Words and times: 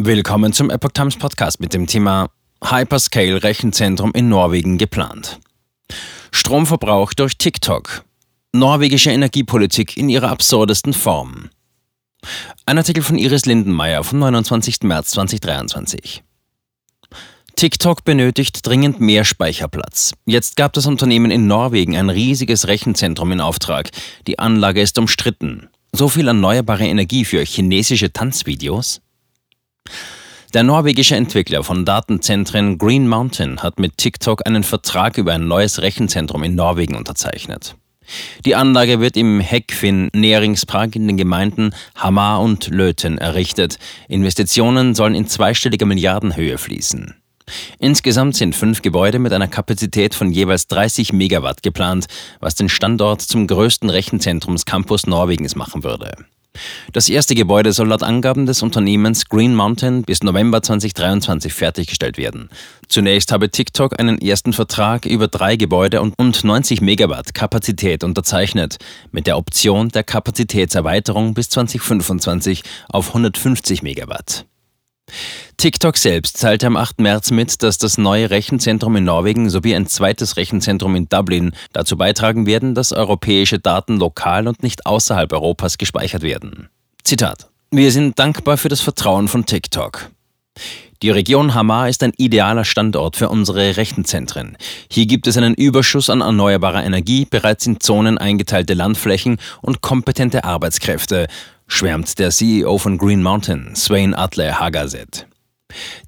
Willkommen 0.00 0.52
zum 0.52 0.70
Epoch 0.70 0.92
Times 0.92 1.16
Podcast 1.16 1.58
mit 1.58 1.74
dem 1.74 1.88
Thema 1.88 2.30
Hyperscale 2.62 3.42
Rechenzentrum 3.42 4.12
in 4.12 4.28
Norwegen 4.28 4.78
geplant. 4.78 5.40
Stromverbrauch 6.30 7.14
durch 7.14 7.36
TikTok. 7.36 8.04
Norwegische 8.52 9.10
Energiepolitik 9.10 9.96
in 9.96 10.08
ihrer 10.08 10.28
absurdesten 10.28 10.92
Form. 10.92 11.50
Ein 12.64 12.78
Artikel 12.78 13.02
von 13.02 13.18
Iris 13.18 13.44
Lindenmeier 13.44 14.04
vom 14.04 14.20
29. 14.20 14.82
März 14.82 15.10
2023. 15.10 16.22
TikTok 17.56 18.04
benötigt 18.04 18.64
dringend 18.64 19.00
mehr 19.00 19.24
Speicherplatz. 19.24 20.12
Jetzt 20.26 20.54
gab 20.54 20.74
das 20.74 20.86
Unternehmen 20.86 21.32
in 21.32 21.48
Norwegen 21.48 21.96
ein 21.96 22.08
riesiges 22.08 22.68
Rechenzentrum 22.68 23.32
in 23.32 23.40
Auftrag. 23.40 23.90
Die 24.28 24.38
Anlage 24.38 24.80
ist 24.80 24.96
umstritten. 24.96 25.70
So 25.90 26.08
viel 26.08 26.28
erneuerbare 26.28 26.86
Energie 26.86 27.24
für 27.24 27.42
chinesische 27.42 28.12
Tanzvideos? 28.12 29.00
Der 30.54 30.62
norwegische 30.62 31.14
Entwickler 31.14 31.62
von 31.62 31.84
Datenzentren 31.84 32.78
Green 32.78 33.06
Mountain 33.06 33.62
hat 33.62 33.78
mit 33.78 33.98
TikTok 33.98 34.46
einen 34.46 34.62
Vertrag 34.62 35.18
über 35.18 35.34
ein 35.34 35.46
neues 35.46 35.82
Rechenzentrum 35.82 36.42
in 36.42 36.54
Norwegen 36.54 36.94
unterzeichnet. 36.94 37.76
Die 38.46 38.54
Anlage 38.54 39.00
wird 39.00 39.18
im 39.18 39.40
Heckfinn 39.40 40.08
Nähringspark 40.14 40.96
in 40.96 41.06
den 41.06 41.18
Gemeinden 41.18 41.74
Hamar 41.94 42.40
und 42.40 42.68
Löten 42.68 43.18
errichtet. 43.18 43.78
Investitionen 44.08 44.94
sollen 44.94 45.14
in 45.14 45.26
zweistelliger 45.26 45.84
Milliardenhöhe 45.84 46.56
fließen. 46.56 47.14
Insgesamt 47.78 48.36
sind 48.36 48.54
fünf 48.54 48.82
Gebäude 48.82 49.18
mit 49.18 49.32
einer 49.32 49.48
Kapazität 49.48 50.14
von 50.14 50.30
jeweils 50.30 50.66
30 50.66 51.12
Megawatt 51.12 51.62
geplant, 51.62 52.06
was 52.40 52.54
den 52.54 52.68
Standort 52.68 53.22
zum 53.22 53.46
größten 53.46 53.90
Rechenzentrumscampus 53.90 55.06
Norwegens 55.06 55.56
machen 55.56 55.84
würde. 55.84 56.12
Das 56.92 57.08
erste 57.08 57.34
Gebäude 57.34 57.72
soll 57.72 57.88
laut 57.88 58.02
Angaben 58.02 58.46
des 58.46 58.62
Unternehmens 58.62 59.28
Green 59.28 59.54
Mountain 59.54 60.02
bis 60.02 60.22
November 60.22 60.62
2023 60.62 61.52
fertiggestellt 61.52 62.18
werden. 62.18 62.48
Zunächst 62.88 63.32
habe 63.32 63.50
TikTok 63.50 63.98
einen 63.98 64.20
ersten 64.20 64.52
Vertrag 64.52 65.06
über 65.06 65.28
drei 65.28 65.56
Gebäude 65.56 66.00
und 66.00 66.44
90 66.44 66.80
Megawatt 66.80 67.34
Kapazität 67.34 68.04
unterzeichnet, 68.04 68.78
mit 69.12 69.26
der 69.26 69.36
Option 69.36 69.88
der 69.88 70.04
Kapazitätserweiterung 70.04 71.34
bis 71.34 71.50
2025 71.50 72.62
auf 72.88 73.08
150 73.08 73.82
Megawatt. 73.82 74.46
TikTok 75.56 75.96
selbst 75.96 76.40
teilte 76.40 76.66
am 76.66 76.76
8. 76.76 77.00
März 77.00 77.30
mit, 77.30 77.62
dass 77.62 77.78
das 77.78 77.98
neue 77.98 78.30
Rechenzentrum 78.30 78.96
in 78.96 79.04
Norwegen 79.04 79.50
sowie 79.50 79.74
ein 79.74 79.86
zweites 79.86 80.36
Rechenzentrum 80.36 80.94
in 80.94 81.08
Dublin 81.08 81.52
dazu 81.72 81.96
beitragen 81.96 82.46
werden, 82.46 82.74
dass 82.74 82.92
europäische 82.92 83.58
Daten 83.58 83.96
lokal 83.96 84.46
und 84.46 84.62
nicht 84.62 84.86
außerhalb 84.86 85.32
Europas 85.32 85.78
gespeichert 85.78 86.22
werden. 86.22 86.68
Zitat. 87.04 87.48
Wir 87.70 87.92
sind 87.92 88.18
dankbar 88.18 88.56
für 88.56 88.68
das 88.68 88.80
Vertrauen 88.80 89.28
von 89.28 89.44
TikTok. 89.44 90.10
Die 91.02 91.10
Region 91.10 91.54
Hamar 91.54 91.88
ist 91.88 92.02
ein 92.02 92.12
idealer 92.16 92.64
Standort 92.64 93.16
für 93.16 93.28
unsere 93.28 93.76
Rechenzentren. 93.76 94.56
Hier 94.90 95.06
gibt 95.06 95.28
es 95.28 95.36
einen 95.36 95.54
Überschuss 95.54 96.10
an 96.10 96.22
erneuerbarer 96.22 96.82
Energie, 96.82 97.24
bereits 97.24 97.66
in 97.66 97.78
Zonen 97.78 98.18
eingeteilte 98.18 98.74
Landflächen 98.74 99.38
und 99.62 99.80
kompetente 99.80 100.42
Arbeitskräfte, 100.42 101.28
schwärmt 101.68 102.18
der 102.18 102.30
CEO 102.30 102.78
von 102.78 102.98
Green 102.98 103.22
Mountain, 103.22 103.76
Swain 103.76 104.14
Atle 104.14 104.58
Hagaset. 104.58 105.26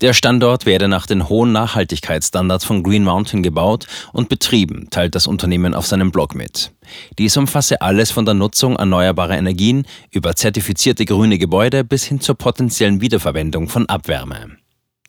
Der 0.00 0.14
Standort 0.14 0.64
werde 0.64 0.88
nach 0.88 1.06
den 1.06 1.28
hohen 1.28 1.52
Nachhaltigkeitsstandards 1.52 2.64
von 2.64 2.82
Green 2.82 3.04
Mountain 3.04 3.42
gebaut 3.42 3.86
und 4.12 4.30
betrieben, 4.30 4.88
teilt 4.90 5.14
das 5.14 5.26
Unternehmen 5.26 5.74
auf 5.74 5.86
seinem 5.86 6.10
Blog 6.10 6.34
mit. 6.34 6.72
Dies 7.18 7.36
umfasse 7.36 7.82
alles 7.82 8.10
von 8.10 8.24
der 8.24 8.34
Nutzung 8.34 8.76
erneuerbarer 8.76 9.36
Energien 9.36 9.86
über 10.10 10.34
zertifizierte 10.34 11.04
grüne 11.04 11.38
Gebäude 11.38 11.84
bis 11.84 12.04
hin 12.04 12.20
zur 12.20 12.36
potenziellen 12.36 13.02
Wiederverwendung 13.02 13.68
von 13.68 13.86
Abwärme. 13.86 14.56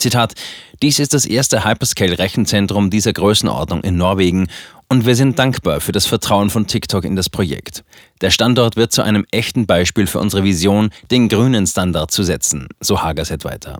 Zitat, 0.01 0.33
dies 0.81 0.99
ist 0.99 1.13
das 1.13 1.25
erste 1.25 1.63
Hyperscale-Rechenzentrum 1.63 2.89
dieser 2.89 3.13
Größenordnung 3.13 3.83
in 3.83 3.97
Norwegen 3.97 4.47
und 4.91 5.05
wir 5.05 5.15
sind 5.15 5.39
dankbar 5.39 5.79
für 5.79 5.93
das 5.93 6.05
Vertrauen 6.05 6.49
von 6.49 6.67
TikTok 6.67 7.05
in 7.05 7.15
das 7.15 7.29
Projekt. 7.29 7.85
Der 8.19 8.29
Standort 8.29 8.75
wird 8.75 8.91
zu 8.91 9.01
einem 9.01 9.25
echten 9.31 9.65
Beispiel 9.65 10.05
für 10.05 10.19
unsere 10.19 10.43
Vision, 10.43 10.89
den 11.09 11.29
grünen 11.29 11.65
Standard 11.65 12.11
zu 12.11 12.23
setzen, 12.23 12.67
so 12.81 13.01
Hagerset 13.01 13.45
weiter. 13.45 13.79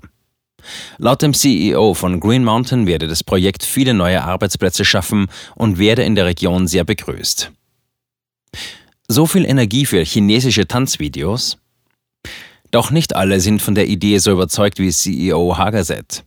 Laut 1.00 1.22
dem 1.22 1.34
CEO 1.34 1.96
von 1.96 2.22
Green 2.22 2.46
Mountain 2.46 2.88
werde 2.88 3.08
das 3.08 3.26
Projekt 3.26 3.64
viele 3.64 3.94
neue 3.94 4.24
Arbeitsplätze 4.24 4.86
schaffen 4.86 5.28
und 5.56 5.80
werde 5.80 6.04
in 6.04 6.16
der 6.16 6.28
Region 6.28 6.66
sehr 6.66 6.86
begrüßt. 6.86 7.52
So 9.10 9.26
viel 9.28 9.44
Energie 9.44 9.86
für 9.86 10.02
chinesische 10.06 10.66
Tanzvideos? 10.66 11.58
Doch 12.72 12.90
nicht 12.90 13.18
alle 13.18 13.42
sind 13.42 13.62
von 13.62 13.76
der 13.76 13.90
Idee 13.90 14.18
so 14.20 14.32
überzeugt 14.32 14.80
wie 14.80 14.90
CEO 14.90 15.58
Hagerset. 15.58 16.24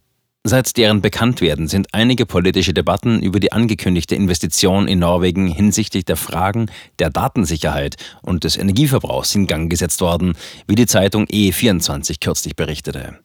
Seit 0.47 0.77
deren 0.77 1.01
Bekanntwerden 1.01 1.69
sind 1.69 1.95
einige 1.95 2.27
politische 2.27 2.75
Debatten 2.75 3.23
über 3.23 3.41
die 3.41 3.53
angekündigte 3.53 4.15
Investition 4.15 4.87
in 4.87 4.99
Norwegen 4.99 5.47
hinsichtlich 5.47 6.05
der 6.05 6.17
Fragen 6.17 6.67
der 6.99 7.09
Datensicherheit 7.09 7.97
und 8.21 8.45
des 8.45 8.59
Energieverbrauchs 8.59 9.35
in 9.35 9.47
Gang 9.47 9.71
gesetzt 9.71 10.03
worden, 10.03 10.35
wie 10.69 10.75
die 10.75 10.85
Zeitung 10.85 11.25
E24 11.25 12.17
kürzlich 12.21 12.57
berichtete. 12.57 13.21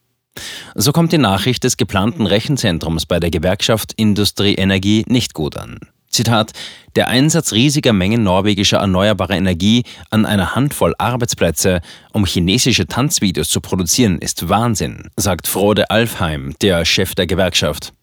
So 0.75 0.93
kommt 0.93 1.11
die 1.11 1.17
Nachricht 1.17 1.65
des 1.65 1.75
geplanten 1.75 2.25
Rechenzentrums 2.25 3.05
bei 3.05 3.19
der 3.19 3.31
Gewerkschaft 3.31 3.91
Industrie 3.97 4.55
Energie 4.55 5.03
nicht 5.09 5.33
gut 5.33 5.57
an. 5.57 5.77
Zitat, 6.09 6.53
der 6.95 7.07
Einsatz 7.07 7.51
riesiger 7.53 7.93
Mengen 7.93 8.23
norwegischer 8.23 8.77
erneuerbarer 8.77 9.35
Energie 9.35 9.83
an 10.09 10.25
einer 10.25 10.55
Handvoll 10.55 10.93
Arbeitsplätze, 10.97 11.81
um 12.13 12.25
chinesische 12.25 12.87
Tanzvideos 12.87 13.49
zu 13.49 13.61
produzieren, 13.61 14.19
ist 14.19 14.49
Wahnsinn, 14.49 15.09
sagt 15.15 15.47
Frode 15.47 15.89
Alfheim, 15.89 16.55
der 16.61 16.83
Chef 16.85 17.15
der 17.15 17.27
Gewerkschaft. 17.27 17.93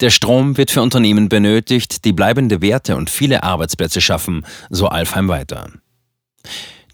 Der 0.00 0.10
Strom 0.10 0.56
wird 0.56 0.70
für 0.70 0.82
Unternehmen 0.82 1.28
benötigt, 1.28 2.04
die 2.04 2.12
bleibende 2.12 2.62
Werte 2.62 2.96
und 2.96 3.10
viele 3.10 3.42
Arbeitsplätze 3.42 4.00
schaffen, 4.00 4.46
so 4.70 4.88
Alfheim 4.88 5.28
weiter. 5.28 5.70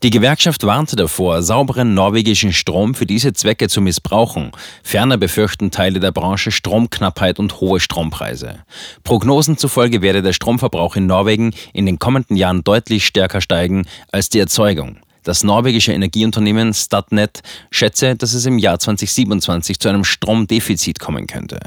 Die 0.02 0.10
Gewerkschaft 0.10 0.64
warnte 0.64 0.96
davor, 0.96 1.42
sauberen 1.42 1.94
norwegischen 1.94 2.52
Strom 2.52 2.96
für 2.96 3.06
diese 3.06 3.34
Zwecke 3.34 3.68
zu 3.68 3.80
missbrauchen. 3.80 4.50
Ferner 4.82 5.16
befürchten 5.16 5.70
Teile 5.70 6.00
der 6.00 6.10
Branche 6.10 6.50
Stromknappheit 6.50 7.38
und 7.38 7.60
hohe 7.60 7.78
Strompreise. 7.78 8.64
Prognosen 9.04 9.58
zufolge 9.58 10.02
werde 10.02 10.20
der 10.20 10.32
Stromverbrauch 10.32 10.96
in 10.96 11.06
Norwegen 11.06 11.54
in 11.72 11.86
den 11.86 12.00
kommenden 12.00 12.36
Jahren 12.36 12.64
deutlich 12.64 13.06
stärker 13.06 13.40
steigen 13.40 13.86
als 14.10 14.28
die 14.28 14.40
Erzeugung. 14.40 14.96
Das 15.22 15.44
norwegische 15.44 15.92
Energieunternehmen 15.92 16.74
Statnet 16.74 17.42
schätze, 17.70 18.16
dass 18.16 18.34
es 18.34 18.44
im 18.44 18.58
Jahr 18.58 18.80
2027 18.80 19.78
zu 19.78 19.88
einem 19.88 20.02
Stromdefizit 20.02 20.98
kommen 20.98 21.28
könnte. 21.28 21.60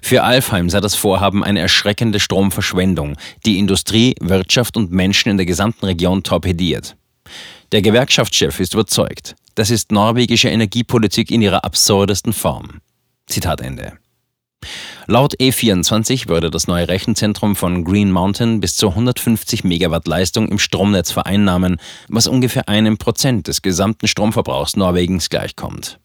Für 0.00 0.22
Alfheim 0.22 0.70
sei 0.70 0.78
das 0.78 0.94
Vorhaben 0.94 1.42
eine 1.42 1.58
erschreckende 1.58 2.20
Stromverschwendung, 2.20 3.16
die 3.44 3.58
Industrie, 3.58 4.14
Wirtschaft 4.20 4.76
und 4.76 4.92
Menschen 4.92 5.30
in 5.30 5.38
der 5.38 5.46
gesamten 5.46 5.86
Region 5.86 6.22
torpediert. 6.22 6.94
Der 7.74 7.82
Gewerkschaftschef 7.82 8.60
ist 8.60 8.74
überzeugt, 8.74 9.34
das 9.56 9.68
ist 9.68 9.90
norwegische 9.90 10.48
Energiepolitik 10.48 11.32
in 11.32 11.42
ihrer 11.42 11.64
absurdesten 11.64 12.32
Form. 12.32 12.80
Zitat 13.26 13.60
Ende. 13.60 13.94
Laut 15.08 15.34
E24 15.40 16.28
würde 16.28 16.52
das 16.52 16.68
neue 16.68 16.86
Rechenzentrum 16.86 17.56
von 17.56 17.82
Green 17.82 18.12
Mountain 18.12 18.60
bis 18.60 18.76
zu 18.76 18.90
150 18.90 19.64
Megawatt 19.64 20.06
Leistung 20.06 20.48
im 20.50 20.60
Stromnetz 20.60 21.10
vereinnahmen, 21.10 21.80
was 22.06 22.28
ungefähr 22.28 22.68
einem 22.68 22.96
Prozent 22.96 23.48
des 23.48 23.60
gesamten 23.60 24.06
Stromverbrauchs 24.06 24.76
Norwegens 24.76 25.28
gleichkommt. 25.28 25.98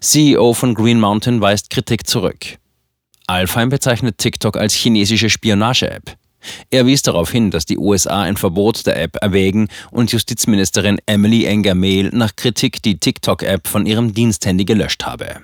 CEO 0.00 0.54
von 0.54 0.72
Green 0.72 0.98
Mountain 0.98 1.42
weist 1.42 1.68
Kritik 1.68 2.06
zurück. 2.06 2.56
Alfheim 3.26 3.68
bezeichnet 3.68 4.16
TikTok 4.16 4.56
als 4.56 4.72
chinesische 4.72 5.28
Spionage-App. 5.28 6.16
Er 6.70 6.86
wies 6.86 7.02
darauf 7.02 7.30
hin, 7.30 7.50
dass 7.50 7.66
die 7.66 7.78
USA 7.78 8.22
ein 8.22 8.36
Verbot 8.36 8.86
der 8.86 9.00
App 9.00 9.16
erwägen 9.20 9.68
und 9.90 10.12
Justizministerin 10.12 10.98
Emily 11.06 11.44
Enger-Mehl 11.44 12.10
nach 12.12 12.36
Kritik 12.36 12.82
die 12.82 12.98
TikTok-App 12.98 13.66
von 13.66 13.86
ihrem 13.86 14.14
Diensthandy 14.14 14.64
gelöscht 14.64 15.04
habe. 15.04 15.42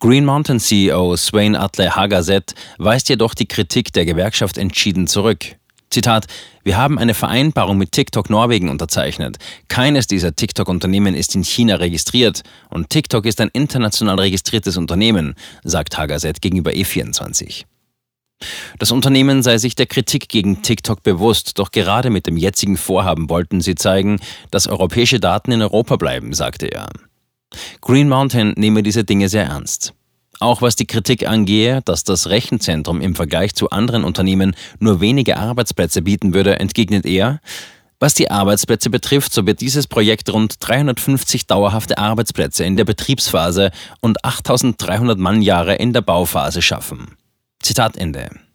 Green 0.00 0.24
Mountain 0.24 0.60
CEO 0.60 1.16
Swain 1.16 1.56
Atle 1.56 1.96
Hagaset 1.96 2.54
weist 2.78 3.08
jedoch 3.08 3.34
die 3.34 3.46
Kritik 3.46 3.92
der 3.92 4.04
Gewerkschaft 4.04 4.58
entschieden 4.58 5.06
zurück. 5.06 5.56
Zitat: 5.90 6.26
Wir 6.62 6.76
haben 6.76 6.98
eine 6.98 7.14
Vereinbarung 7.14 7.78
mit 7.78 7.92
TikTok 7.92 8.28
Norwegen 8.28 8.68
unterzeichnet. 8.68 9.38
Keines 9.68 10.06
dieser 10.06 10.34
TikTok-Unternehmen 10.34 11.14
ist 11.14 11.34
in 11.34 11.44
China 11.44 11.76
registriert 11.76 12.42
und 12.68 12.90
TikTok 12.90 13.24
ist 13.24 13.40
ein 13.40 13.50
international 13.52 14.18
registriertes 14.18 14.76
Unternehmen, 14.76 15.34
sagt 15.64 15.96
Hagaset 15.96 16.40
gegenüber 16.42 16.72
E24. 16.72 17.64
Das 18.78 18.92
Unternehmen 18.92 19.42
sei 19.42 19.58
sich 19.58 19.74
der 19.74 19.86
Kritik 19.86 20.28
gegen 20.28 20.62
TikTok 20.62 21.02
bewusst, 21.02 21.58
doch 21.58 21.70
gerade 21.70 22.10
mit 22.10 22.26
dem 22.26 22.36
jetzigen 22.36 22.76
Vorhaben 22.76 23.30
wollten 23.30 23.60
sie 23.60 23.74
zeigen, 23.74 24.20
dass 24.50 24.68
europäische 24.68 25.20
Daten 25.20 25.52
in 25.52 25.62
Europa 25.62 25.96
bleiben, 25.96 26.34
sagte 26.34 26.66
er. 26.66 26.88
Green 27.80 28.08
Mountain 28.08 28.52
nehme 28.56 28.82
diese 28.82 29.04
Dinge 29.04 29.28
sehr 29.28 29.44
ernst. 29.44 29.94
Auch 30.38 30.60
was 30.60 30.76
die 30.76 30.86
Kritik 30.86 31.26
angehe, 31.26 31.80
dass 31.86 32.04
das 32.04 32.28
Rechenzentrum 32.28 33.00
im 33.00 33.14
Vergleich 33.14 33.54
zu 33.54 33.70
anderen 33.70 34.04
Unternehmen 34.04 34.54
nur 34.78 35.00
wenige 35.00 35.38
Arbeitsplätze 35.38 36.02
bieten 36.02 36.34
würde, 36.34 36.60
entgegnet 36.60 37.06
er, 37.06 37.40
Was 37.98 38.12
die 38.12 38.30
Arbeitsplätze 38.30 38.90
betrifft, 38.90 39.32
so 39.32 39.46
wird 39.46 39.62
dieses 39.62 39.86
Projekt 39.86 40.30
rund 40.30 40.56
350 40.60 41.46
dauerhafte 41.46 41.96
Arbeitsplätze 41.96 42.62
in 42.62 42.76
der 42.76 42.84
Betriebsphase 42.84 43.70
und 44.00 44.22
8300 44.22 45.18
Mannjahre 45.18 45.76
in 45.76 45.94
der 45.94 46.02
Bauphase 46.02 46.60
schaffen. 46.60 47.15
Zitat 47.66 47.96
Ende. 47.96 48.45